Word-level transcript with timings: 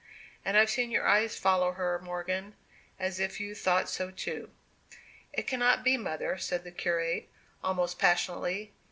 And 0.43 0.57
I've 0.57 0.71
seen 0.71 0.89
your 0.89 1.05
eyes 1.07 1.37
follow 1.37 1.73
her, 1.73 1.99
Morgan, 2.03 2.55
as 2.97 3.19
if 3.19 3.39
you 3.39 3.53
thought 3.53 3.87
so 3.87 4.09
too." 4.09 4.49
"It 5.31 5.45
cannot 5.45 5.83
be, 5.83 5.95
mother," 5.95 6.39
said 6.39 6.63
the 6.63 6.71
curate, 6.71 7.29
almost 7.63 7.99
passionately. 7.99 8.73